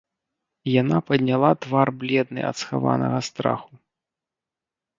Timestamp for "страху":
3.31-3.73